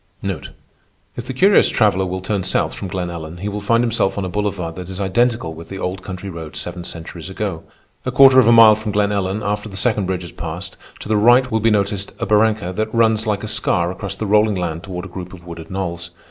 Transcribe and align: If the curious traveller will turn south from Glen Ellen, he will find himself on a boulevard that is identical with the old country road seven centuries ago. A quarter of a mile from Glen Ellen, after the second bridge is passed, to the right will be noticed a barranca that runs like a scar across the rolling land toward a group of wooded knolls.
If 1.15 1.27
the 1.27 1.31
curious 1.35 1.69
traveller 1.69 2.07
will 2.07 2.21
turn 2.21 2.41
south 2.41 2.73
from 2.73 2.87
Glen 2.87 3.11
Ellen, 3.11 3.37
he 3.37 3.47
will 3.47 3.61
find 3.61 3.83
himself 3.83 4.17
on 4.17 4.25
a 4.25 4.29
boulevard 4.29 4.75
that 4.77 4.89
is 4.89 4.99
identical 4.99 5.53
with 5.53 5.69
the 5.69 5.77
old 5.77 6.01
country 6.01 6.27
road 6.27 6.55
seven 6.55 6.83
centuries 6.83 7.29
ago. 7.29 7.61
A 8.03 8.11
quarter 8.11 8.39
of 8.39 8.47
a 8.47 8.51
mile 8.51 8.73
from 8.73 8.93
Glen 8.93 9.11
Ellen, 9.11 9.43
after 9.43 9.69
the 9.69 9.77
second 9.77 10.07
bridge 10.07 10.23
is 10.23 10.31
passed, 10.31 10.75
to 11.01 11.07
the 11.07 11.17
right 11.17 11.51
will 11.51 11.59
be 11.59 11.69
noticed 11.69 12.13
a 12.17 12.25
barranca 12.25 12.73
that 12.77 12.91
runs 12.91 13.27
like 13.27 13.43
a 13.43 13.47
scar 13.47 13.91
across 13.91 14.15
the 14.15 14.25
rolling 14.25 14.55
land 14.55 14.81
toward 14.81 15.05
a 15.05 15.07
group 15.07 15.33
of 15.33 15.45
wooded 15.45 15.69
knolls. 15.69 16.09